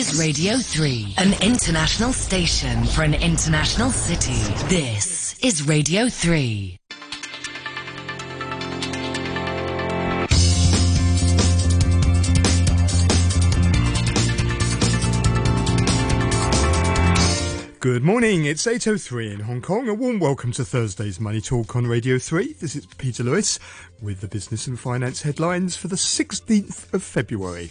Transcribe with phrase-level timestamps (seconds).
[0.00, 4.40] is Radio 3, an international station for an international city.
[4.74, 6.78] This is Radio 3.
[17.78, 19.86] Good morning, it's 8.03 in Hong Kong.
[19.86, 22.54] A warm welcome to Thursday's Money Talk on Radio 3.
[22.54, 23.58] This is Peter Lewis
[24.00, 27.70] with the business and finance headlines for the 16th of February.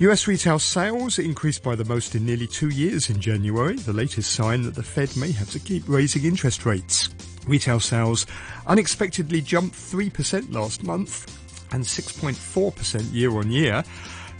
[0.00, 4.30] US retail sales increased by the most in nearly two years in January, the latest
[4.30, 7.08] sign that the Fed may have to keep raising interest rates.
[7.48, 8.24] Retail sales
[8.68, 11.26] unexpectedly jumped 3% last month
[11.72, 13.82] and 6.4% year on year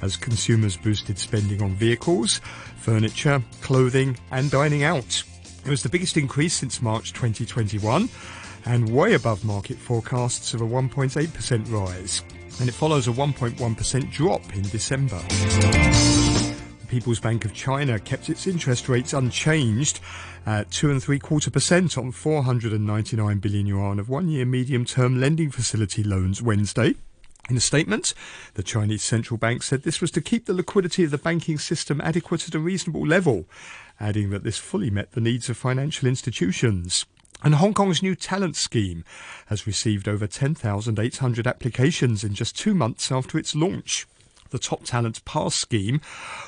[0.01, 2.41] as consumers boosted spending on vehicles,
[2.77, 5.25] furniture, clothing, and dining out.
[5.65, 8.09] It was the biggest increase since March 2021
[8.65, 12.23] and way above market forecasts of a 1.8% rise.
[12.61, 15.19] And it follows a 1.1% drop in December.
[15.19, 20.01] The People's Bank of China kept its interest rates unchanged
[20.45, 26.03] at two and three quarter percent on 499 billion yuan of one-year medium-term lending facility
[26.03, 26.95] loans Wednesday.
[27.49, 28.13] In a statement,
[28.55, 32.01] the Chinese central bank said this was to keep the liquidity of the banking system
[32.03, 33.47] adequate at a reasonable level,
[33.99, 37.07] adding that this fully met the needs of financial institutions.
[37.43, 39.05] And Hong Kong's new talent scheme
[39.47, 44.07] has received over 10,800 applications in just two months after its launch.
[44.51, 46.01] The Top Talent Pass scheme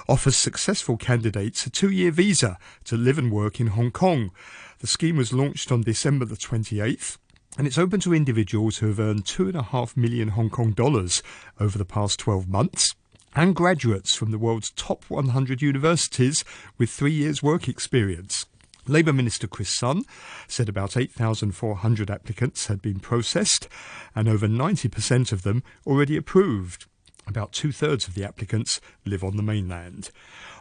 [0.08, 4.32] offers successful candidates a two-year visa to live and work in Hong Kong.
[4.80, 7.18] The scheme was launched on December the 28th
[7.58, 10.72] and it's open to individuals who have earned two and a half million Hong Kong
[10.72, 11.22] dollars
[11.58, 12.94] over the past 12 months
[13.34, 16.44] and graduates from the world's top 100 universities
[16.78, 18.46] with three years work experience.
[18.86, 20.04] Labour Minister Chris Sun
[20.48, 23.68] said about 8,400 applicants had been processed
[24.14, 26.86] and over 90% of them already approved.
[27.26, 30.10] About two thirds of the applicants live on the mainland.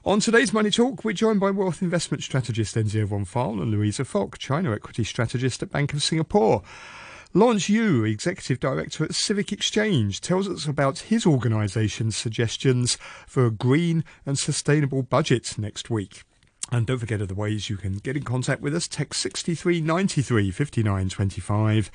[0.06, 4.06] On today's Money Talk, we're joined by wealth investment strategist Enzio von Pfeil and Louisa
[4.06, 6.62] Fock, China equity strategist at Bank of Singapore.
[7.34, 12.98] Lawrence Yu, Executive Director at Civic Exchange, tells us about his organisation's suggestions
[13.28, 16.24] for a green and sustainable budget next week.
[16.72, 18.88] And don't forget of the ways you can get in contact with us.
[18.88, 21.92] Text 6393 5925.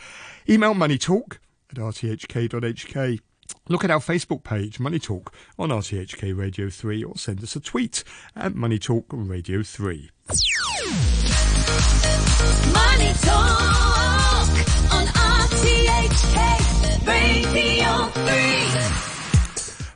[0.48, 1.38] Email moneytalk
[1.70, 3.20] at rthk.hk.
[3.68, 7.60] Look at our Facebook page, Money Talk, on RTHK Radio 3, or send us a
[7.60, 8.02] tweet
[8.36, 10.10] at Money Talk Radio 3.
[12.72, 14.48] Money Talk
[14.92, 19.13] on RTHK Radio 3.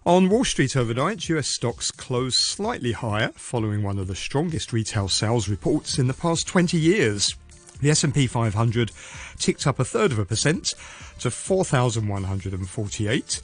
[0.08, 5.10] On Wall Street overnight, US stocks closed slightly higher following one of the strongest retail
[5.10, 7.34] sales reports in the past 20 years.
[7.82, 8.91] The S&P 500
[9.36, 10.72] ticked up a third of a percent
[11.19, 13.42] to 4,148.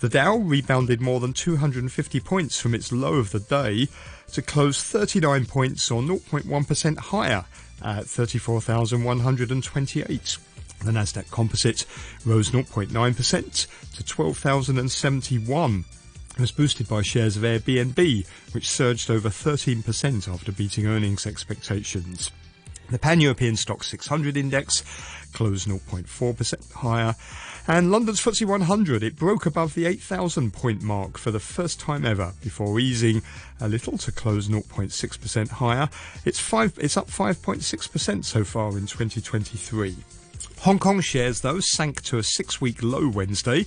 [0.00, 3.88] The Dow rebounded more than 250 points from its low of the day
[4.32, 7.44] to close 39 points or 0.1% higher
[7.84, 10.38] at 34,128.
[10.82, 11.84] The Nasdaq Composite
[12.24, 13.66] rose 0.9%
[13.96, 15.84] to 12,071.
[16.38, 22.30] Was boosted by shares of Airbnb, which surged over 13% after beating earnings expectations.
[22.90, 24.84] The Pan-European Stoxx 600 index
[25.32, 27.14] closed 0.4% higher.
[27.66, 32.04] And London's FTSE 100, it broke above the 8,000 point mark for the first time
[32.04, 33.22] ever before easing
[33.58, 35.88] a little to close 0.6% higher.
[36.26, 39.96] It's five, it's up 5.6% so far in 2023.
[40.60, 43.66] Hong Kong shares, though, sank to a six-week low Wednesday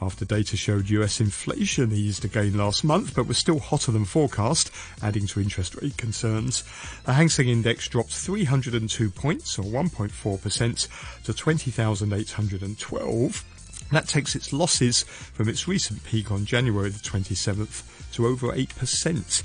[0.00, 4.70] after data showed US inflation eased again last month, but was still hotter than forecast,
[5.02, 6.64] adding to interest rate concerns.
[7.04, 10.88] The Hang Seng Index dropped 302 points, or 1.4%,
[11.24, 13.44] to 20,812.
[13.92, 19.42] That takes its losses from its recent peak on January the 27th to over 8%.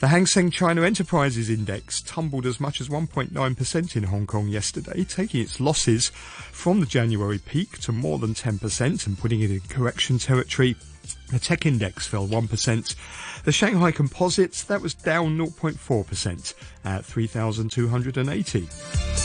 [0.00, 5.04] The Hang Seng China Enterprises Index tumbled as much as 1.9% in Hong Kong yesterday,
[5.04, 6.10] taking its losses
[6.52, 10.76] from the January peak to more than 10% and putting it in correction territory.
[11.30, 12.94] The tech index fell 1%.
[13.44, 16.54] The Shanghai Composite, that was down 0.4%
[16.84, 19.17] at 3,280.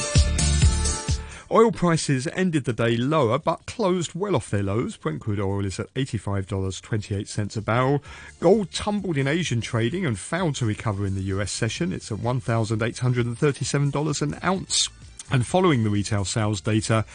[1.54, 4.98] Oil prices ended the day lower but closed well off their lows.
[4.98, 8.04] Brent crude oil is at $85.28 a barrel.
[8.40, 11.94] Gold tumbled in Asian trading and failed to recover in the US session.
[11.94, 14.90] It's at $1,837 an ounce.
[15.30, 17.06] And following the retail sales data,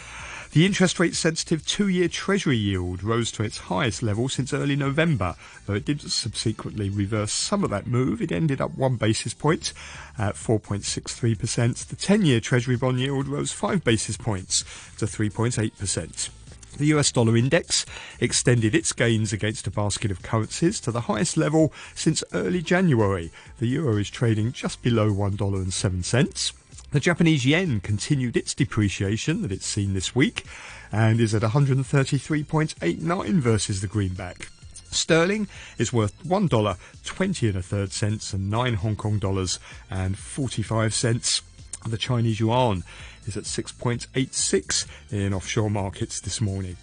[0.53, 4.77] the interest rate sensitive two year Treasury yield rose to its highest level since early
[4.77, 5.37] November,
[5.67, 8.23] though it did subsequently reverse some of that move.
[8.23, 9.73] It ended up one basis point
[10.19, 11.87] at 4.63%.
[11.87, 14.65] The 10 year Treasury bond yield rose five basis points
[14.99, 16.31] to 3.8%.
[16.79, 17.85] The US dollar index
[18.21, 23.31] extended its gains against a basket of currencies to the highest level since early January.
[23.59, 26.53] The euro is trading just below $1.07.
[26.91, 30.47] The Japanese yen continued its depreciation that it's seen this week
[30.91, 34.49] and is at 133.89 versus the greenback.
[34.91, 39.59] Sterling is worth one dollar twenty and a third cents and nine Hong Kong dollars
[39.91, 41.43] and forty five cents.
[41.87, 42.85] The Chinese yuan
[43.27, 46.79] is at 6.86 in offshore markets this morning.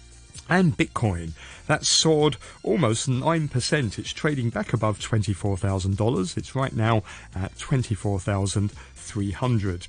[0.48, 1.32] And Bitcoin,
[1.66, 3.98] that soared almost 9%.
[3.98, 6.36] It's trading back above $24,000.
[6.36, 7.02] It's right now
[7.34, 9.88] at 24,300.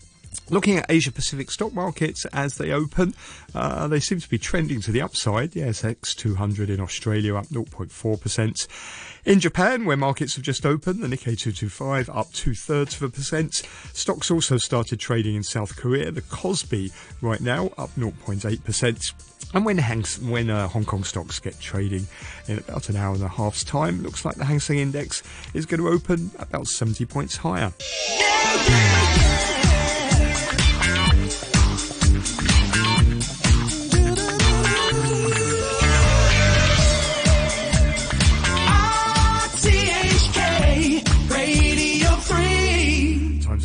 [0.49, 3.13] Looking at Asia Pacific stock markets as they open,
[3.53, 5.51] uh, they seem to be trending to the upside.
[5.51, 8.67] The ASX 200 in Australia up 0.4%.
[9.25, 13.09] In Japan, where markets have just opened, the Nikkei 225 up two thirds of a
[13.09, 13.55] percent.
[13.91, 16.11] Stocks also started trading in South Korea.
[16.11, 19.13] The Kospi right now up 0.8%.
[19.53, 22.07] And when, Hang, when uh, Hong Kong stocks get trading
[22.47, 25.23] in about an hour and a half's time, it looks like the Hang Seng Index
[25.53, 27.73] is going to open about 70 points higher.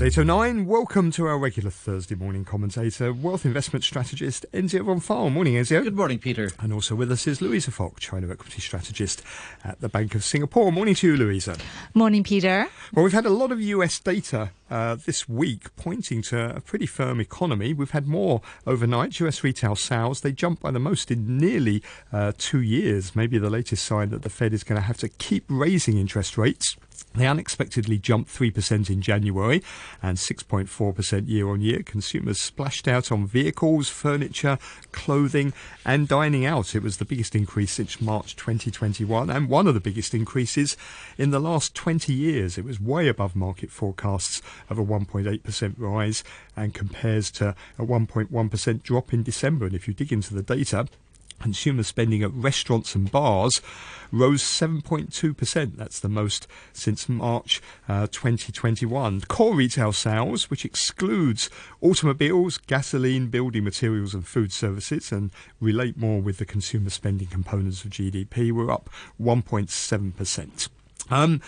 [0.03, 0.11] 3.
[0.11, 0.67] Times 8.09.
[0.67, 5.31] Welcome to our regular Thursday morning commentator, wealth investment strategist, Enzio von Pfeil.
[5.31, 5.81] Morning, Enzio.
[5.85, 6.51] Good morning, Peter.
[6.59, 9.23] And also with us is Louisa Fogg, China equity strategist
[9.63, 10.73] at the Bank of Singapore.
[10.73, 11.57] Morning to you, Louisa.
[11.95, 12.69] Morning, Peter.
[12.93, 16.87] Well, we've had a lot of US data uh, this week pointing to a pretty
[16.87, 17.73] firm economy.
[17.73, 19.21] We've had more overnight.
[19.21, 21.81] US retail sales, they jumped by the most in nearly
[22.13, 23.15] uh, two years.
[23.15, 26.37] Maybe the latest sign that the Fed is going to have to keep raising interest
[26.37, 26.77] rates.
[27.15, 29.63] They unexpectedly jumped 3% in January
[30.03, 31.83] and 6.4% year on year.
[31.83, 34.59] Consumers splashed out on vehicles, furniture,
[34.93, 35.53] clothing,
[35.85, 36.75] and dining out.
[36.75, 40.77] It was the biggest increase since March 2021 and one of the biggest increases
[41.19, 42.57] in the last 20 years.
[42.57, 46.25] It was way above market forecasts of a 1.8% rise
[46.57, 49.67] and compares to a 1.1% drop in December.
[49.67, 50.87] And if you dig into the data,
[51.41, 53.61] Consumer spending at restaurants and bars
[54.13, 55.77] rose 7.2%.
[55.77, 59.23] That's the most since March uh, 2021.
[59.23, 61.51] Core retail sales, which excludes
[61.81, 65.31] automobiles, gasoline, building materials, and food services, and
[65.61, 68.91] relate more with the consumer spending components of GDP, were up
[69.21, 70.69] 1.7%.
[71.11, 71.41] Um,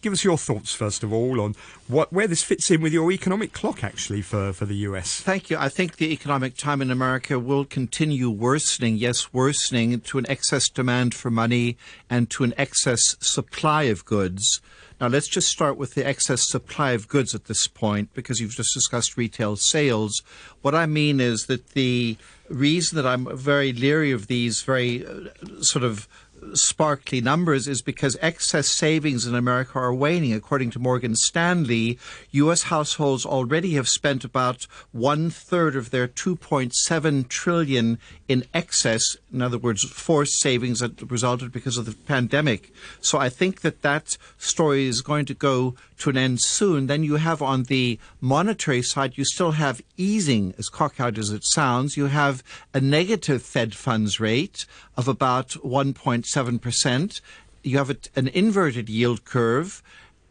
[0.00, 1.54] give us your thoughts first of all on
[1.88, 5.20] what where this fits in with your economic clock actually for, for the US.
[5.20, 5.56] Thank you.
[5.58, 10.68] I think the economic time in America will continue worsening, yes, worsening to an excess
[10.68, 11.76] demand for money
[12.08, 14.60] and to an excess supply of goods.
[15.00, 18.54] Now, let's just start with the excess supply of goods at this point because you've
[18.54, 20.22] just discussed retail sales.
[20.60, 22.18] What I mean is that the
[22.50, 26.06] reason that I'm very leery of these very uh, sort of
[26.54, 30.32] sparkly numbers is because excess savings in America are waning.
[30.32, 31.98] According to Morgan Stanley,
[32.30, 32.64] U.S.
[32.64, 37.98] households already have spent about one third of their 2.7 trillion
[38.28, 39.16] in excess.
[39.32, 42.72] In other words, forced savings that resulted because of the pandemic.
[43.00, 46.86] So I think that that story is going to go to an end soon.
[46.86, 51.44] Then you have on the monetary side, you still have easing, as cockeyed as it
[51.44, 51.96] sounds.
[51.96, 52.42] You have
[52.74, 54.66] a negative Fed funds rate
[54.96, 57.20] of about 1.7%.
[57.62, 59.82] You have a, an inverted yield curve,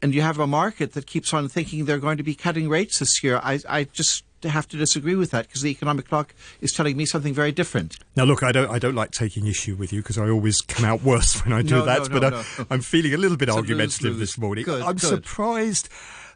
[0.02, 3.00] and you have a market that keeps on thinking they're going to be cutting rates
[3.00, 3.40] this year.
[3.44, 7.06] I, I just have to disagree with that because the economic clock is telling me
[7.06, 7.98] something very different.
[8.16, 10.86] Now, look, I don't, I don't like taking issue with you because I always come
[10.86, 12.04] out worse when I do No, that.
[12.10, 12.66] no, but no, uh, no.
[12.70, 14.20] I'm feeling a little bit a argumentative lose-lose.
[14.20, 14.64] this morning.
[14.64, 15.02] Good, I'm good.
[15.02, 15.90] surprised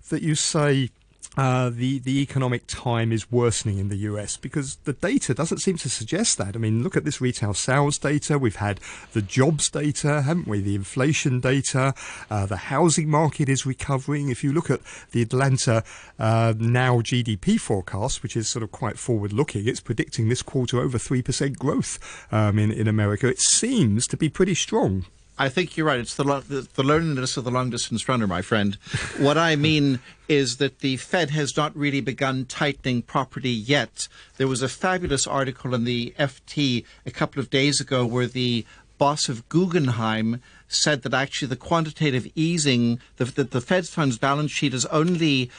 [0.10, 0.90] that you say.
[1.36, 5.78] Uh, the the economic time is worsening in the US because the data doesn't seem
[5.78, 6.56] to suggest that.
[6.56, 8.38] I mean, look at this retail sales data.
[8.38, 8.80] We've had
[9.14, 10.62] the jobs data, haven't we?
[10.62, 11.96] The inflation data.
[12.30, 14.30] Uh, the housing market is recovering.
[14.30, 15.84] If you look at the Atlanta
[16.20, 20.80] uh, now GDP forecast, which is sort of quite forward looking, it's predicting this quarter
[20.80, 21.98] over three percent growth
[22.32, 23.28] um, in in America.
[23.28, 25.06] It seems to be pretty strong.
[25.38, 26.00] I think you're right.
[26.00, 28.76] It's the, lo- the the loneliness of the long distance runner, my friend.
[29.18, 34.08] what I mean is that the Fed has not really begun tightening property yet.
[34.38, 38.66] There was a fabulous article in the FT a couple of days ago where the
[39.00, 40.42] boss of Guggenheim
[40.74, 45.50] said that actually the quantitative easing, the, the, the Fed funds balance sheet has only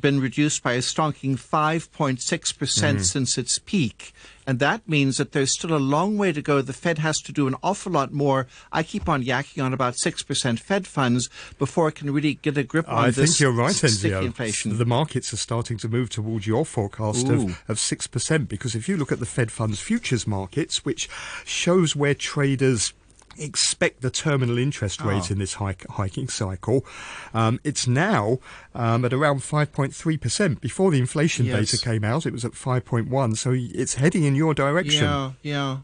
[0.00, 4.12] been reduced by a stonking 5.6% mm since its peak.
[4.46, 6.60] And that means that there's still a long way to go.
[6.60, 8.46] The Fed has to do an awful lot more.
[8.72, 12.64] I keep on yakking on about 6% Fed funds before it can really get a
[12.64, 14.76] grip on I this think you're right, inflation.
[14.76, 18.96] The markets are starting to move towards your forecast of, of 6% because if you
[18.96, 21.08] look at the Fed funds futures markets, which
[21.44, 22.92] shows where traders
[23.38, 25.32] expect the terminal interest rate oh.
[25.32, 26.84] in this hike, hiking cycle.
[27.32, 28.38] Um, it's now
[28.74, 30.60] um, at around 5.3%.
[30.60, 31.70] Before the inflation yes.
[31.70, 33.36] data came out, it was at 5.1.
[33.36, 35.04] So it's heading in your direction.
[35.04, 35.78] Yeah, yeah.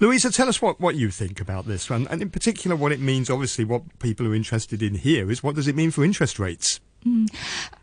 [0.00, 3.00] Louisa, tell us what, what you think about this, and, and in particular what it
[3.00, 3.28] means.
[3.28, 6.80] Obviously, what people are interested in here is what does it mean for interest rates?
[7.06, 7.32] Mm.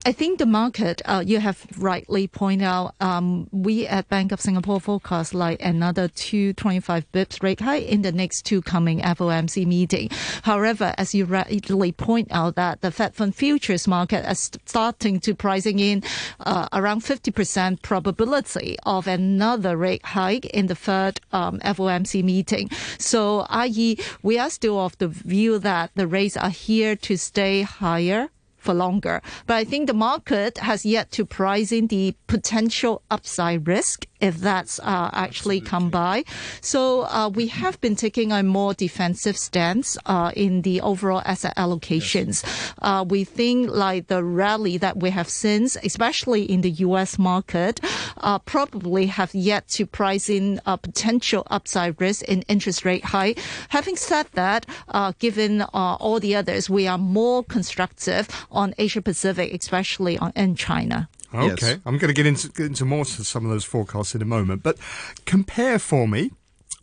[0.06, 4.42] I think the market, uh, you have rightly pointed out, um, we at Bank of
[4.42, 10.10] Singapore forecast like another 225 bips rate hike in the next two coming FOMC meeting.
[10.42, 15.34] However, as you rightly point out that the Fed Fund futures market is starting to
[15.34, 16.04] pricing in
[16.42, 22.70] uh, around 50% probability of another rate hike in the third um, FOMC meeting.
[22.98, 27.62] So, i.e., we are still of the view that the rates are here to stay
[27.62, 28.30] higher
[28.64, 29.22] for longer.
[29.46, 34.38] But I think the market has yet to price in the potential upside risk if
[34.38, 35.70] that's uh, actually Absolutely.
[35.70, 36.24] come by.
[36.62, 41.54] So uh, we have been taking a more defensive stance uh, in the overall asset
[41.58, 42.44] allocations.
[42.44, 42.74] Yes.
[42.82, 47.20] Uh, we think like the rally that we have since, especially in the U.S.
[47.20, 47.82] market,
[48.18, 53.36] uh, probably have yet to price in a potential upside risk in interest rate high.
[53.70, 59.54] Having said that, uh, given all the others, we are more constructive on Asia Pacific,
[59.54, 61.10] especially on in China.
[61.34, 61.80] Okay, yes.
[61.86, 64.26] I'm going to get into, get into more to some of those forecasts in a
[64.26, 64.78] moment, but
[65.26, 66.32] compare for me.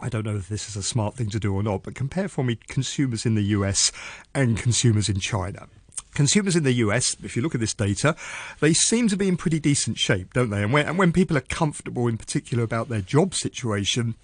[0.01, 2.29] I don't know if this is a smart thing to do or not, but compare
[2.29, 3.93] for me consumers in the US
[4.35, 5.69] and consumers in China.
[6.15, 8.17] Consumers in the US, if you look at this data,
[8.61, 10.63] they seem to be in pretty decent shape, don't they?
[10.63, 14.17] And when, and when people are comfortable, in particular, about their job situation,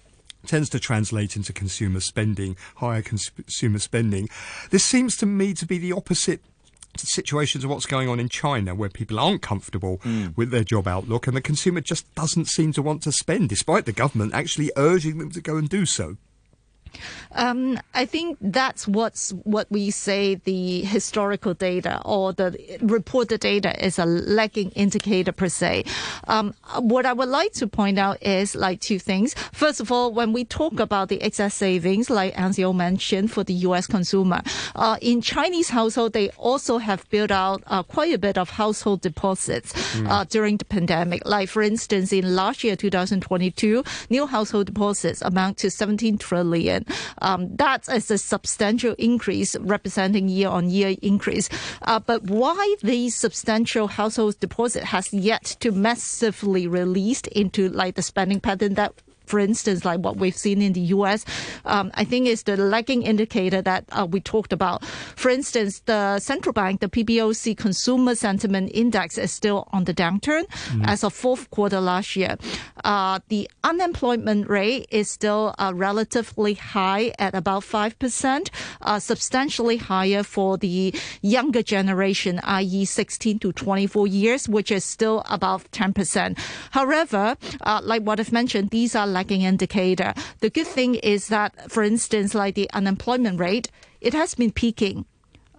[0.45, 4.29] tends to translate into consumer spending, higher consumer spending.
[4.71, 6.41] This seems to me to be the opposite
[7.05, 10.35] situations of what's going on in China where people aren't comfortable mm.
[10.35, 13.85] with their job outlook and the consumer just doesn't seem to want to spend despite
[13.85, 16.17] the government actually urging them to go and do so.
[17.33, 23.85] Um, I think that's what's what we say the historical data or the reported data
[23.85, 25.85] is a lagging indicator per se.
[26.27, 29.33] Um, what I would like to point out is like two things.
[29.51, 33.53] First of all, when we talk about the excess savings, like Enzio mentioned for the
[33.53, 33.87] U.S.
[33.87, 34.41] consumer,
[34.75, 39.01] uh, in Chinese household, they also have built out uh, quite a bit of household
[39.01, 40.09] deposits mm.
[40.09, 41.25] uh, during the pandemic.
[41.25, 46.76] Like for instance, in last year, 2022, new household deposits amount to 17 trillion.
[47.21, 51.49] Um, that is a substantial increase, representing year-on-year increase.
[51.83, 58.01] Uh, but why the substantial household deposit has yet to massively released into like the
[58.01, 58.93] spending pattern that
[59.27, 61.25] for instance, like what we've seen in the U.S.,
[61.65, 64.83] um, I think is the lagging indicator that uh, we talked about.
[64.85, 70.47] For instance, the central bank, the PBOC Consumer Sentiment Index is still on the downturn
[70.47, 70.87] mm.
[70.87, 72.37] as of fourth quarter last year.
[72.83, 78.49] Uh, the unemployment rate is still uh, relatively high at about 5%,
[78.81, 82.85] uh, substantially higher for the younger generation, i.e.
[82.85, 86.37] 16 to 24 years, which is still above 10%.
[86.71, 90.13] However, uh, like what I've mentioned, these are lagging indicator.
[90.41, 95.05] The good thing is that, for instance, like the unemployment rate, it has been peaking.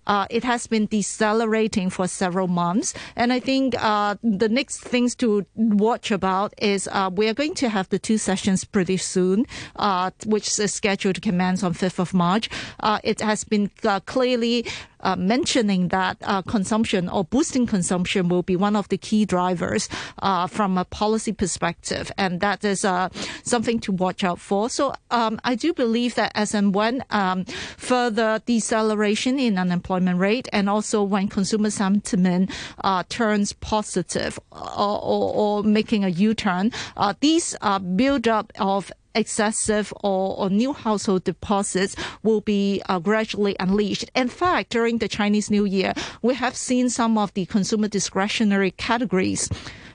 [0.06, 2.94] Uh, it has been decelerating for several months.
[3.14, 7.54] And I think uh, the next things to watch about is uh, we are going
[7.56, 9.44] to have the two sessions pretty soon,
[9.76, 12.48] uh, which is scheduled to commence on 5th of March.
[12.80, 14.64] Uh, it has been uh, clearly
[15.00, 19.88] uh, mentioning that uh, consumption or boosting consumption will be one of the key drivers
[20.20, 23.08] uh, from a policy perspective, and that is uh,
[23.42, 24.68] something to watch out for.
[24.68, 27.44] So um, I do believe that as and when um,
[27.76, 32.50] further deceleration in unemployment rate, and also when consumer sentiment
[32.84, 38.92] uh, turns positive or, or, or, making a U-turn, uh, these uh build up of
[39.18, 44.10] excessive or, or new household deposits will be uh, gradually unleashed.
[44.14, 48.70] In fact, during the Chinese New Year, we have seen some of the consumer discretionary
[48.70, 49.50] categories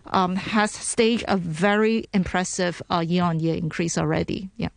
[0.07, 4.49] um, has staged a very impressive uh, year-on-year increase already.
[4.57, 4.69] Yeah.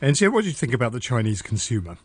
[0.00, 1.98] And so, what do you think about the Chinese consumer?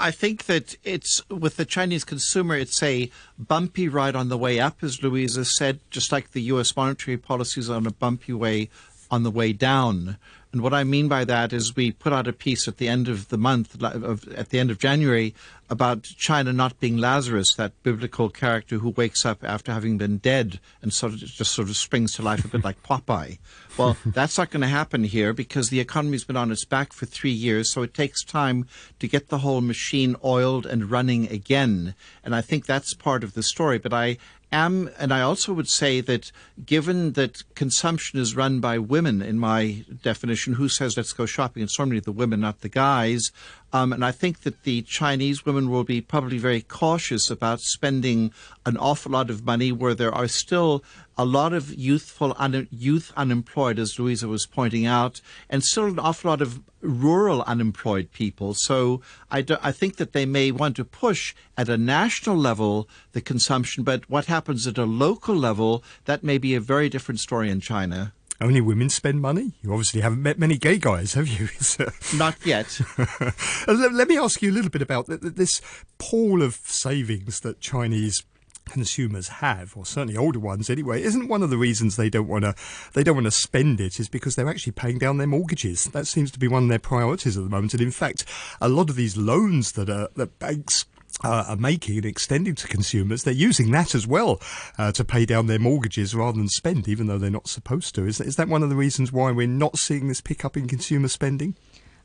[0.00, 4.60] I think that it's with the Chinese consumer, it's a bumpy ride on the way
[4.60, 6.76] up, as Louisa said, just like the U.S.
[6.76, 8.70] monetary policy is on a bumpy way
[9.10, 10.16] on the way down.
[10.50, 13.06] And what I mean by that is we put out a piece at the end
[13.06, 15.34] of the month, of, at the end of January,
[15.68, 20.58] about China not being Lazarus, that biblical character who wakes up after having been dead
[20.80, 23.38] and sort of just sort of springs to life a bit like Popeye.
[23.76, 27.04] Well, that's not going to happen here because the economy's been on its back for
[27.04, 28.66] three years, so it takes time
[29.00, 31.94] to get the whole machine oiled and running again.
[32.24, 33.78] And I think that's part of the story.
[33.78, 34.16] But I
[34.52, 36.32] am, and I also would say that
[36.64, 41.62] given that consumption is run by women, in my definition, who says let's go shopping?
[41.62, 43.30] It's normally the women, not the guys.
[43.72, 48.32] Um, and I think that the Chinese women will be probably very cautious about spending
[48.64, 50.82] an awful lot of money where there are still
[51.18, 55.20] a lot of youthful un- youth unemployed, as Louisa was pointing out,
[55.50, 58.54] and still an awful lot of rural unemployed people.
[58.54, 62.88] So I, do, I think that they may want to push at a national level
[63.12, 67.20] the consumption, but what happens at a local level, that may be a very different
[67.20, 68.12] story in China.
[68.40, 69.52] Only women spend money?
[69.62, 71.48] You obviously haven't met many gay guys, have you?
[71.78, 72.80] Uh, Not yet.
[73.68, 75.60] let, me ask you a little bit about this
[75.98, 78.24] pool of savings that Chinese
[78.68, 82.44] consumers have, or certainly older ones anyway, isn't one of the reasons they don't want
[82.44, 82.54] to
[82.94, 85.84] they don't want to spend it is because they're actually paying down their mortgages.
[85.84, 87.74] That seems to be one of their priorities at the moment.
[87.74, 88.24] And in fact,
[88.60, 90.86] a lot of these loans that are, that banks
[91.24, 94.40] uh, are making and extending to consumers, they're using that as well
[94.78, 98.06] uh, to pay down their mortgages rather than spend, even though they're not supposed to.
[98.06, 101.08] Is, is that one of the reasons why we're not seeing this pickup in consumer
[101.08, 101.56] spending?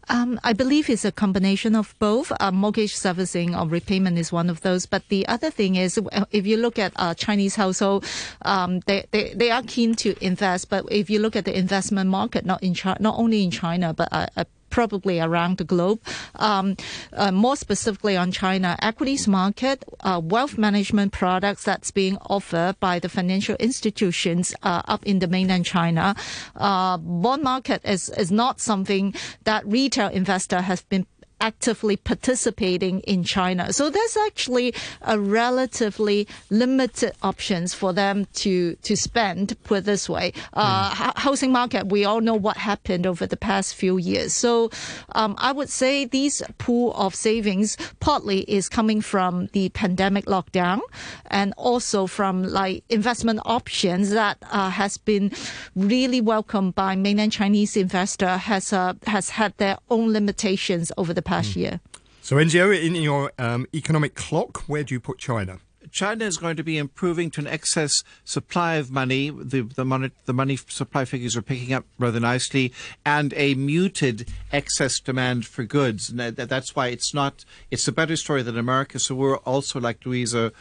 [0.09, 2.31] Um, I believe it's a combination of both.
[2.39, 4.85] Uh, mortgage servicing or repayment is one of those.
[4.85, 8.05] But the other thing is, uh, if you look at uh, Chinese household,
[8.41, 10.69] um, they, they they are keen to invest.
[10.69, 13.93] But if you look at the investment market, not in China, not only in China,
[13.93, 14.43] but uh, uh
[14.73, 16.01] probably around the globe.
[16.35, 16.75] Um,
[17.13, 22.97] uh, more specifically on China, equities market, uh, wealth management products that's being offered by
[22.97, 26.15] the financial institutions uh, up in the mainland China.
[26.55, 29.13] Uh, bond market is, is not something
[29.43, 31.05] that retail investor has been
[31.43, 33.73] actively participating in China.
[33.73, 39.45] So there's actually a relatively limited options for them to to spend.
[39.63, 41.17] Put this way, uh, mm.
[41.17, 41.87] housing market.
[41.87, 44.31] We all know what happened over the past few years.
[44.33, 44.71] So
[45.19, 50.79] um, I would say these pool of savings partly is coming from the pandemic lockdown,
[51.27, 55.31] and also from like investment options that uh, has been
[55.75, 61.21] really welcomed by mainland Chinese investor has uh, has had their own limitations over the
[61.21, 61.61] past past mm.
[61.63, 61.79] year.
[62.21, 65.59] So, Enzio, in your um, economic clock, where do you put China?
[65.91, 69.29] China is going to be improving to an excess supply of money.
[69.29, 72.73] The, the, money, the money supply figures are picking up rather nicely,
[73.05, 76.09] and a muted excess demand for goods.
[76.09, 77.45] And that's why it's not.
[77.69, 78.99] It's a better story than America.
[78.99, 80.51] So we're also like Louisa,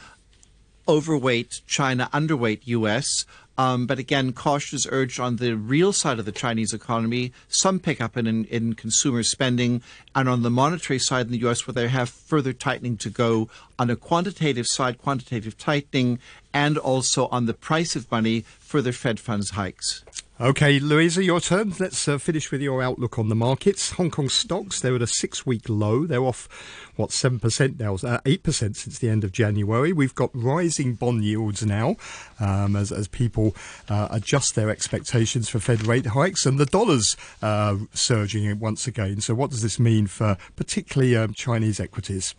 [0.88, 3.24] overweight China, underweight U.S.
[3.58, 7.78] Um, but again, caution is urged on the real side of the Chinese economy, some
[7.78, 9.82] pickup in, in, in consumer spending,
[10.14, 13.48] and on the monetary side in the U.S., where they have further tightening to go
[13.78, 16.18] on a quantitative side, quantitative tightening,
[16.54, 20.04] and also on the price of money, further Fed funds hikes.
[20.42, 21.72] Okay, Louisa, your turn.
[21.78, 23.92] Let's uh, finish with your outlook on the markets.
[23.92, 26.04] Hong Kong stocks, they're at a six week low.
[26.04, 26.48] They're off,
[26.96, 29.92] what, 7% now, uh, 8% since the end of January.
[29.92, 31.94] We've got rising bond yields now
[32.40, 33.54] um, as, as people
[33.88, 39.20] uh, adjust their expectations for Fed rate hikes, and the dollar's uh, surging once again.
[39.20, 42.34] So, what does this mean for particularly um, Chinese equities?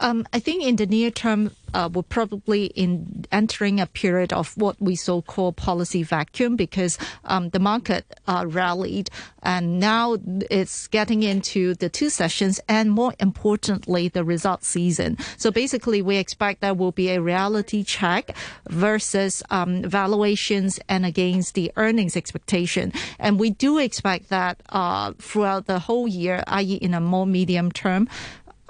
[0.00, 4.56] Um, I think in the near term, uh, we're probably in entering a period of
[4.56, 9.10] what we so call policy vacuum because um, the market uh, rallied
[9.42, 10.16] and now
[10.50, 15.16] it's getting into the two sessions and more importantly the result season.
[15.36, 18.36] So basically, we expect there will be a reality check
[18.68, 25.66] versus um, valuations and against the earnings expectation, and we do expect that uh, throughout
[25.66, 28.08] the whole year, i.e., in a more medium term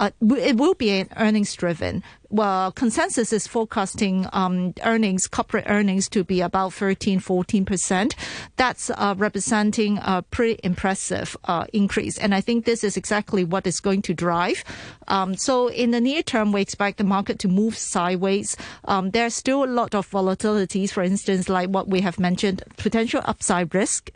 [0.00, 2.02] uh, it will be earnings driven.
[2.30, 8.16] Well, consensus is forecasting um, earnings, corporate earnings, to be about 13, 14 percent.
[8.56, 13.66] That's uh, representing a pretty impressive uh, increase, and I think this is exactly what
[13.66, 14.64] is going to drive.
[15.08, 18.56] Um, so, in the near term, we expect the market to move sideways.
[18.84, 20.92] Um, there's still a lot of volatilities.
[20.92, 24.10] For instance, like what we have mentioned, potential upside risk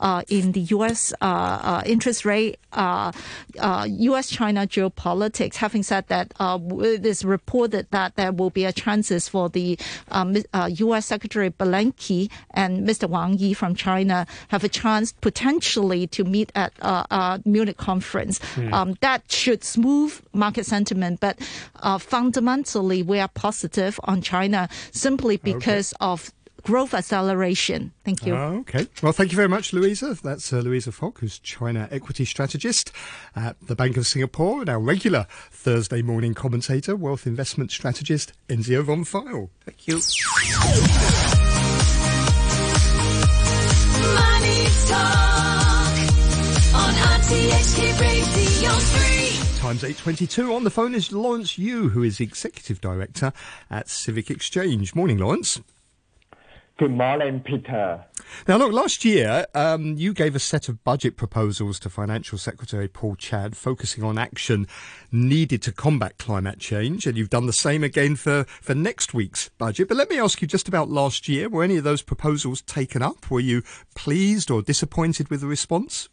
[0.00, 1.12] uh, in the U.S.
[1.20, 5.56] Uh, uh, interest rate, U.S.-China uh, geopolitics.
[5.56, 9.78] Having said that, it is reported that there will be a chances for the
[10.10, 11.06] um, U.S.
[11.06, 13.08] Secretary Blinken and Mr.
[13.08, 18.38] Wang Yi from China have a chance potentially to meet at a Munich conference.
[18.56, 18.72] Mm.
[18.72, 21.38] Um, that should smooth market sentiment, but
[22.00, 26.06] fundamentally we are positive on China simply because okay.
[26.06, 27.92] of growth acceleration.
[28.04, 28.34] Thank you.
[28.34, 28.86] Oh, okay.
[29.02, 30.16] Well, thank you very much, Louisa.
[30.22, 32.92] That's uh, Louisa Falk, who's China equity strategist
[33.34, 38.82] at the Bank of Singapore and our regular Thursday morning commentator, wealth investment strategist, Enzio
[38.82, 39.48] von Pfeil.
[39.64, 40.00] Thank you.
[44.00, 45.94] Money Talk
[46.74, 49.58] on RTHK Radio 3.
[49.60, 50.54] Times 8.22.
[50.54, 53.32] On the phone is Lawrence Yu, who is Executive Director
[53.70, 54.94] at Civic Exchange.
[54.94, 55.60] Morning, Lawrence.
[56.80, 58.02] Good morning, Peter.
[58.48, 62.88] Now, look, last year um, you gave a set of budget proposals to Financial Secretary
[62.88, 64.66] Paul Chan, focusing on action
[65.12, 69.50] needed to combat climate change, and you've done the same again for, for next week's
[69.58, 69.88] budget.
[69.88, 71.50] But let me ask you just about last year.
[71.50, 73.30] Were any of those proposals taken up?
[73.30, 73.62] Were you
[73.94, 76.08] pleased or disappointed with the response?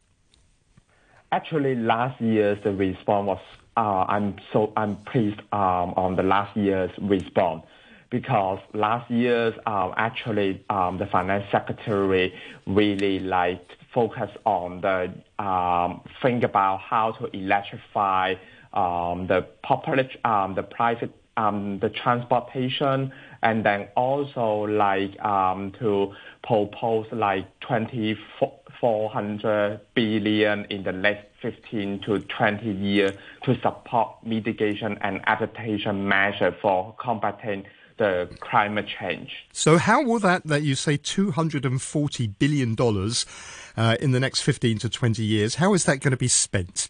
[1.31, 3.39] Actually, last year's response was
[3.77, 7.63] uh, I'm so I'm pleased um, on the last year's response
[8.09, 12.33] because last year's um, actually um, the finance secretary
[12.65, 18.35] really like focus on the um, think about how to electrify
[18.73, 23.11] um, the public um, the private um, the transportation
[23.43, 32.19] and then also like um, to propose like 2400 billion in the next 15 to
[32.19, 37.63] 20 years to support mitigation and adaptation measure for combating
[37.97, 39.29] the climate change.
[39.51, 42.75] So, how will that, that you say $240 billion
[43.77, 46.89] uh, in the next 15 to 20 years, how is that going to be spent?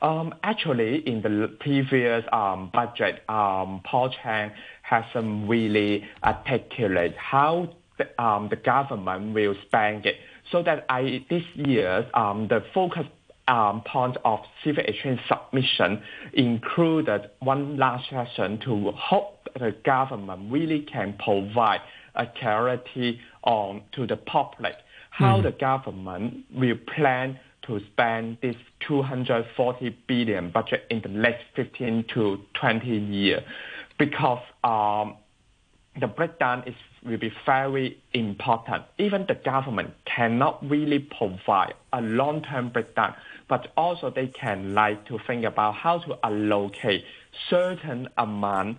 [0.00, 7.70] Um, actually, in the previous um, budget, um, Paul Chan has some really articulate how
[7.98, 10.16] the, um, the government will spend it.
[10.50, 13.06] So that I this year um, the focus
[13.48, 20.80] um, point of Civic Exchange submission included one last session to hope the government really
[20.80, 21.80] can provide
[22.14, 24.74] a clarity on to the public
[25.10, 32.04] how the government will plan to spend this 240 billion budget in the next 15
[32.14, 33.42] to 20 years
[33.98, 35.16] because um,
[36.00, 38.84] the breakdown is will be very important.
[38.98, 43.14] Even the government cannot really provide a long-term breakdown,
[43.48, 47.04] but also they can like to think about how to allocate
[47.50, 48.78] certain amount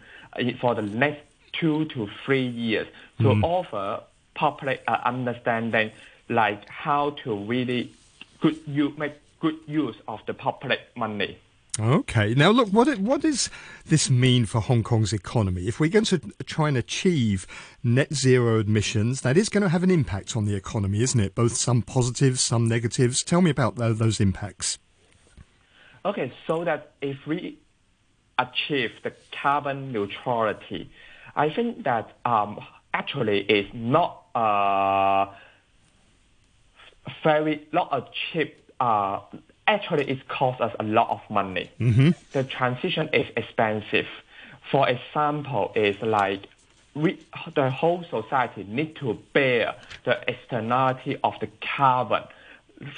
[0.59, 1.21] for the next
[1.53, 2.87] two to three years
[3.19, 5.91] to offer public uh, understanding
[6.29, 7.91] like how to really
[8.41, 11.37] good you make good use of the public money.
[11.79, 12.35] Okay.
[12.35, 13.49] Now, look, what what does
[13.85, 15.67] this mean for Hong Kong's economy?
[15.67, 17.47] If we're going to try and achieve
[17.83, 21.33] net zero emissions, that is going to have an impact on the economy, isn't it?
[21.33, 23.23] Both some positives, some negatives.
[23.23, 24.77] Tell me about those impacts.
[26.05, 27.57] Okay, so that if we
[28.37, 30.89] achieve the carbon neutrality,
[31.35, 32.59] I think that um,
[32.93, 35.27] actually is not uh,
[37.23, 38.71] very not a cheap.
[38.79, 39.19] Uh,
[39.67, 41.71] actually, it costs us a lot of money.
[42.31, 44.07] The transition is expensive.
[44.71, 46.47] For example, is like
[46.95, 47.19] we,
[47.55, 52.23] the whole society need to bear the externality of the carbon,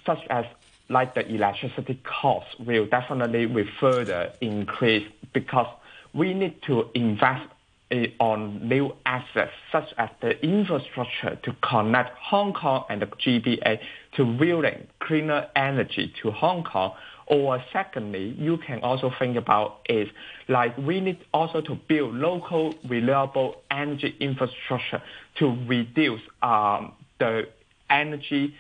[0.06, 0.45] such as
[0.89, 5.67] like the electricity cost will definitely will further increase because
[6.13, 7.48] we need to invest
[7.91, 13.80] eh, on new assets such as the infrastructure to connect Hong Kong and the GBA
[14.15, 16.93] to bringing cleaner energy to Hong Kong.
[17.28, 20.08] Or secondly, you can also think about is
[20.48, 25.02] like we need also to build local reliable energy infrastructure
[25.39, 27.48] to reduce um, the
[27.89, 28.56] energy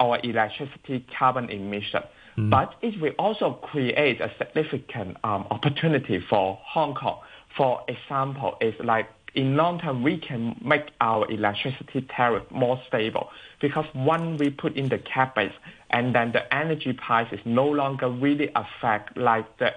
[0.00, 2.02] or electricity carbon emission.
[2.48, 7.18] But it will also create a significant um, opportunity for Hong Kong.
[7.54, 13.28] For example, it's like in long term we can make our electricity tariff more stable
[13.60, 15.52] because when we put in the capex
[15.90, 19.72] and then the energy price is no longer really affect like the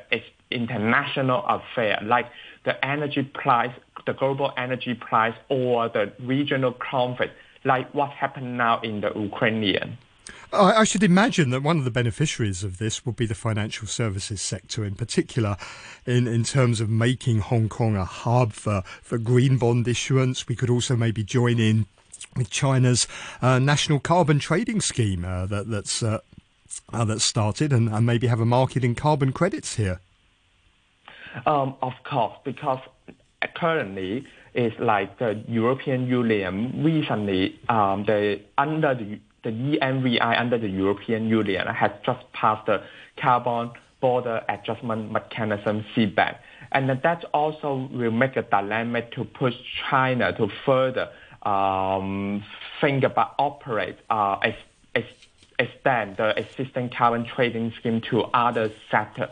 [0.50, 2.28] international affair like
[2.66, 3.72] the energy price,
[4.06, 7.34] the global energy price or the regional conflict
[7.66, 9.98] like what happened now in the Ukrainian.
[10.54, 13.88] I, I should imagine that one of the beneficiaries of this would be the financial
[13.88, 15.58] services sector, in particular,
[16.06, 20.48] in, in terms of making Hong Kong a hub for, for green bond issuance.
[20.48, 21.88] We could also maybe join in
[22.36, 23.08] with China's
[23.42, 26.20] uh, national carbon trading scheme uh, that, that's uh,
[26.92, 30.00] uh, started, and, and maybe have a market in carbon credits here.
[31.46, 32.80] Um, of course, because
[33.56, 39.52] currently it's like the European Union recently, um, the under the the
[39.82, 42.84] ENVI under the European Union has just passed the
[43.18, 46.36] carbon border adjustment mechanism CBAM,
[46.72, 49.56] and that also will make a dynamic to push
[49.90, 51.10] China to further
[51.44, 52.44] um,
[52.82, 55.08] think about operate uh, ex-
[55.60, 59.30] extend the existing carbon trading scheme to other sectors.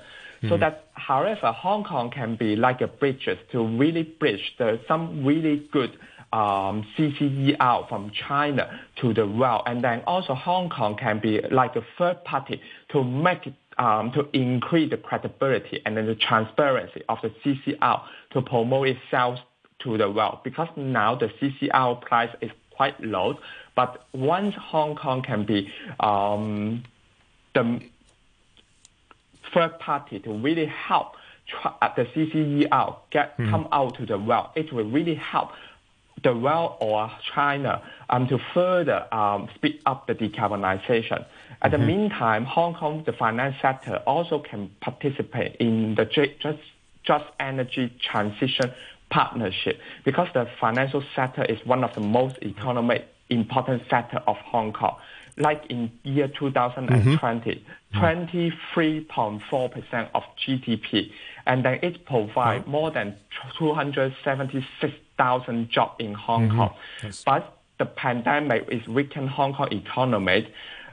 [0.49, 5.23] So that, however, Hong Kong can be like a bridge to really bridge the some
[5.23, 5.95] really good
[6.33, 11.41] um, CCE out from China to the world, and then also Hong Kong can be
[11.51, 17.01] like a third party to make um, to increase the credibility and then the transparency
[17.09, 19.39] of the CCR to promote itself
[19.79, 20.39] to the world.
[20.43, 23.39] Because now the CCR price is quite low,
[23.75, 26.83] but once Hong Kong can be um,
[27.53, 27.81] the
[29.53, 31.13] third party to really help
[31.63, 34.49] uh, the CCER get come out to the world.
[34.55, 35.49] It will really help
[36.23, 41.25] the world or China um, to further um, speed up the decarbonization.
[41.61, 46.59] At the meantime, Hong Kong, the finance sector also can participate in the just
[47.03, 48.71] just energy transition
[49.09, 54.73] partnership because the financial sector is one of the most economic important sector of Hong
[54.73, 54.97] Kong.
[55.37, 61.09] Like in year 2020, 23.4% of GDP,
[61.45, 63.15] and then it provides more than
[65.21, 66.57] 276,000 jobs in Hong mm-hmm.
[66.57, 66.73] Kong.
[67.25, 70.47] But the pandemic is weakened Hong Kong economy.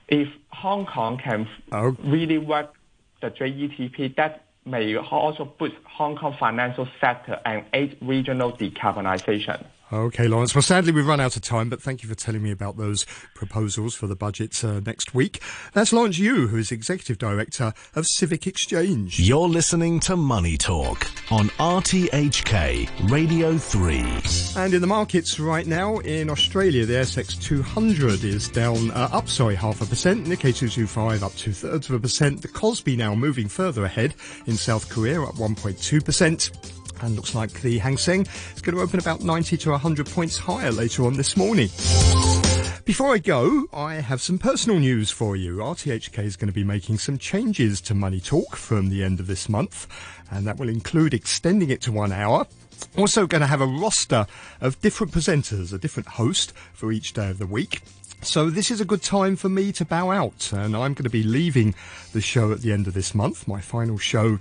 [0.09, 1.97] If Hong Kong can Oh.
[2.03, 2.75] really work
[3.21, 9.65] the JETP, that may also boost Hong Kong financial sector and aid regional decarbonization.
[9.91, 10.55] Okay, Lawrence.
[10.55, 13.07] Well, sadly, we've run out of time, but thank you for telling me about those
[13.35, 15.41] proposals for the budget uh, next week.
[15.73, 19.19] That's Lawrence Yu, who is Executive Director of Civic Exchange.
[19.19, 24.63] You're listening to Money Talk on RTHK Radio 3.
[24.63, 29.29] And in the markets right now, in Australia, the ASX 200 is down, uh, up,
[29.29, 30.27] sorry, half a percent.
[30.27, 32.43] Nikkei 225 up two thirds of a percent.
[32.43, 34.15] The Kospi now moving further ahead
[34.47, 36.75] in South Korea, up 1.2%.
[37.01, 40.37] And looks like the Hang Seng is going to open about 90 to 100 points
[40.37, 41.69] higher later on this morning.
[42.85, 45.59] Before I go, I have some personal news for you.
[45.59, 49.27] RTHK is going to be making some changes to Money Talk from the end of
[49.27, 49.87] this month,
[50.31, 52.47] and that will include extending it to one hour.
[52.97, 54.27] Also going to have a roster
[54.61, 57.83] of different presenters, a different host for each day of the week.
[58.23, 61.11] So this is a good time for me to bow out, and I'm going to
[61.11, 61.75] be leaving
[62.13, 63.47] the show at the end of this month.
[63.47, 64.39] My final show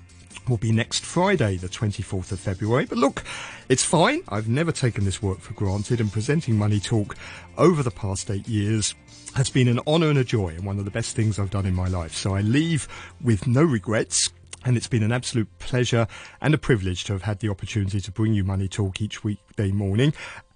[0.49, 2.85] will be next Friday, the 24th of February.
[2.85, 3.23] But look,
[3.69, 4.21] it's fine.
[4.29, 7.15] I've never taken this work for granted, and presenting Money Talk
[7.57, 8.95] over the past eight years
[9.35, 11.65] has been an honour and a joy, and one of the best things I've done
[11.65, 12.13] in my life.
[12.13, 12.87] So I leave
[13.21, 14.31] with no regrets.
[14.65, 16.07] And it's been an absolute pleasure
[16.41, 19.71] and a privilege to have had the opportunity to bring you Money Talk each weekday
[19.71, 20.13] morning.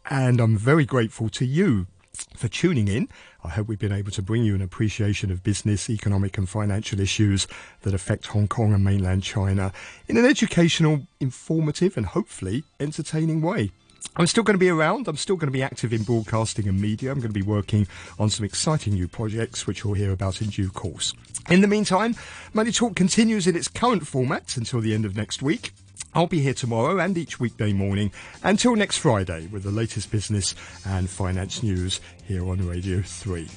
[0.10, 1.88] And I'm very grateful to you
[2.36, 3.07] for tuning in.
[3.43, 6.99] I hope we've been able to bring you an appreciation of business, economic, and financial
[6.99, 7.47] issues
[7.81, 9.71] that affect Hong Kong and mainland China
[10.07, 13.71] in an educational, informative, and hopefully entertaining way.
[14.15, 15.07] I'm still going to be around.
[15.07, 17.12] I'm still going to be active in broadcasting and media.
[17.12, 17.88] I'm going to be working
[18.19, 21.13] on some exciting new projects, which you'll hear about in due course.
[21.49, 22.15] In the meantime,
[22.53, 25.71] Money Talk continues in its current format until the end of next week.
[26.13, 28.12] I'll be here tomorrow and each weekday morning
[28.43, 33.47] until next Friday with the latest business and finance news here on Radio 3.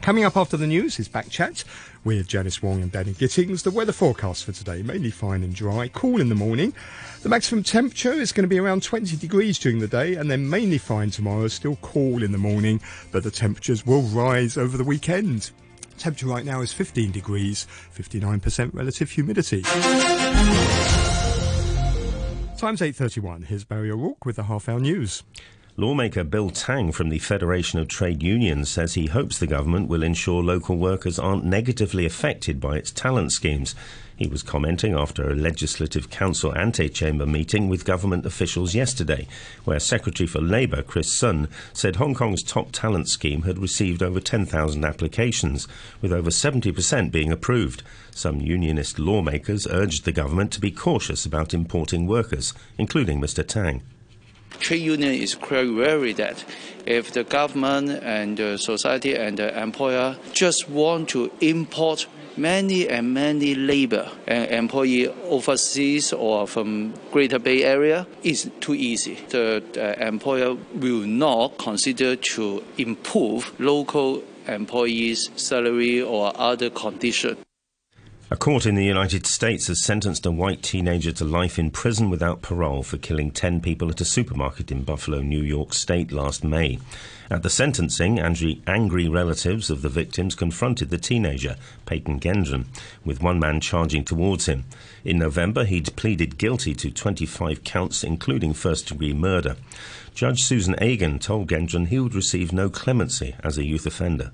[0.00, 1.64] Coming up after the news is Back Chat
[2.04, 3.64] with Janice Wong and Danny Gittings.
[3.64, 6.72] The weather forecast for today, mainly fine and dry, cool in the morning.
[7.22, 10.48] The maximum temperature is going to be around 20 degrees during the day and then
[10.48, 14.84] mainly fine tomorrow, still cool in the morning, but the temperatures will rise over the
[14.84, 15.50] weekend.
[15.98, 19.64] Temperature right now is 15 degrees, 59% relative humidity.
[22.56, 23.46] Times 8.31.
[23.46, 25.24] Here's Barry O'Rourke with the half hour news.
[25.76, 30.04] Lawmaker Bill Tang from the Federation of Trade Unions says he hopes the government will
[30.04, 33.74] ensure local workers aren't negatively affected by its talent schemes.
[34.14, 39.26] He was commenting after a Legislative Council antechamber meeting with government officials yesterday,
[39.64, 44.20] where Secretary for Labour Chris Sun said Hong Kong's top talent scheme had received over
[44.20, 45.66] 10,000 applications,
[46.00, 47.82] with over 70% being approved.
[48.12, 53.44] Some unionist lawmakers urged the government to be cautious about importing workers, including Mr.
[53.44, 53.82] Tang.
[54.60, 56.44] Trade union is quite worried that
[56.86, 63.14] if the government and the society and the employer just want to import many and
[63.14, 69.18] many labor and employee overseas or from Greater Bay Area, is too easy.
[69.28, 77.38] The uh, employer will not consider to improve local employees' salary or other conditions.
[78.30, 82.08] A court in the United States has sentenced a white teenager to life in prison
[82.08, 86.42] without parole for killing 10 people at a supermarket in Buffalo, New York State last
[86.42, 86.78] May.
[87.30, 92.64] At the sentencing, angry, relatives of the victims confronted the teenager, Peyton Gendron,
[93.04, 94.64] with one man charging towards him.
[95.04, 99.56] In November, he'd pleaded guilty to 25 counts, including first degree murder.
[100.14, 104.32] Judge Susan Eagan told Gendron he would receive no clemency as a youth offender.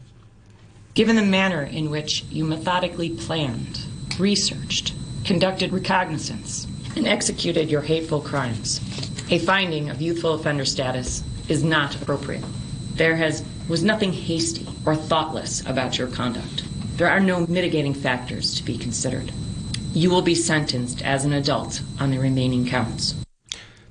[0.94, 3.81] Given the manner in which you methodically planned,
[4.18, 4.92] researched,
[5.24, 8.81] conducted recognizance, and executed your hateful crimes,
[9.31, 12.44] a finding of youthful offender status is not appropriate.
[12.94, 16.64] There has was nothing hasty or thoughtless about your conduct.
[16.96, 19.31] There are no mitigating factors to be considered.
[19.92, 23.14] You will be sentenced as an adult on the remaining counts.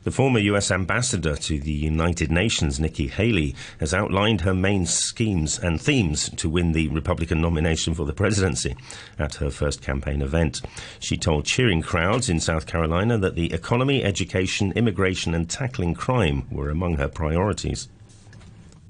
[0.06, 5.60] The former US ambassador to the United Nations, Nikki Haley, has outlined her main schemes
[5.60, 8.78] and themes to win the Republican nomination for the presidency
[9.18, 10.62] at her first campaign event.
[11.00, 16.48] She told cheering crowds in South Carolina that the economy, education, immigration, and tackling crime
[16.50, 17.90] were among her priorities.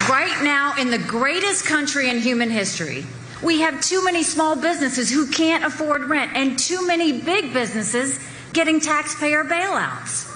[0.08, 3.04] Right now, in the greatest country in human history,
[3.44, 8.20] we have too many small businesses who can't afford rent and too many big businesses
[8.54, 10.29] getting taxpayer bailouts.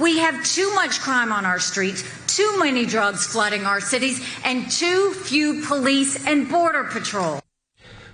[0.00, 4.70] We have too much crime on our streets, too many drugs flooding our cities, and
[4.70, 7.40] too few police and border patrol.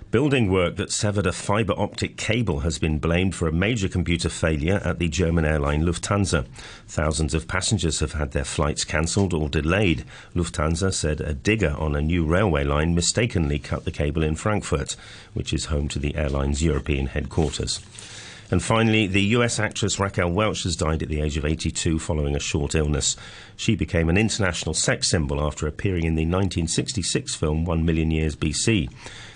[0.09, 4.29] Building work that severed a fibre optic cable has been blamed for a major computer
[4.29, 6.45] failure at the German airline Lufthansa.
[6.87, 10.05] Thousands of passengers have had their flights cancelled or delayed.
[10.33, 14.95] Lufthansa said a digger on a new railway line mistakenly cut the cable in Frankfurt,
[15.33, 17.81] which is home to the airline's European headquarters.
[18.51, 22.35] And finally, the US actress Raquel Welch has died at the age of 82 following
[22.35, 23.15] a short illness.
[23.55, 28.35] She became an international sex symbol after appearing in the 1966 film One Million Years
[28.35, 28.89] BC.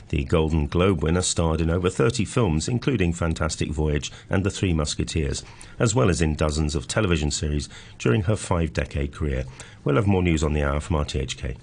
[0.10, 4.74] The Golden Globe winner starred in over 30 films, including Fantastic Voyage and The Three
[4.74, 5.44] Musketeers,
[5.78, 7.70] as well as in dozens of television series
[8.00, 9.46] during her five decade career.
[9.84, 11.58] We'll have more news on the hour from RTHK.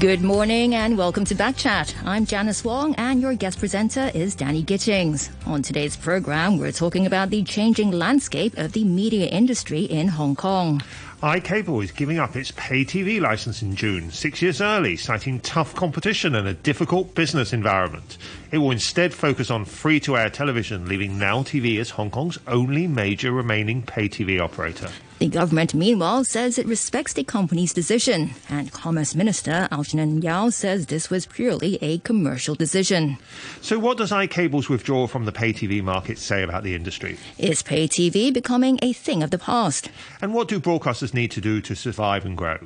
[0.00, 1.94] Good morning and welcome to Backchat.
[2.06, 5.28] I'm Janice Wong and your guest presenter is Danny Gittings.
[5.44, 10.36] On today's program, we're talking about the changing landscape of the media industry in Hong
[10.36, 10.80] Kong.
[11.22, 15.74] iCable is giving up its pay TV license in June, six years early, citing tough
[15.74, 18.16] competition and a difficult business environment.
[18.50, 22.38] It will instead focus on free to air television, leaving Now TV as Hong Kong's
[22.46, 24.88] only major remaining pay TV operator.
[25.20, 30.86] The government, meanwhile, says it respects the company's decision, and Commerce Minister Algernon Yau says
[30.86, 33.18] this was purely a commercial decision.
[33.60, 37.18] So, what does iCable's withdrawal from the pay TV market say about the industry?
[37.36, 39.90] Is pay TV becoming a thing of the past?
[40.22, 42.58] And what do broadcasters need to do to survive and grow?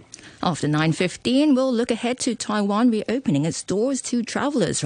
[0.43, 4.83] After 9.15, we'll look ahead to Taiwan reopening its doors to travellers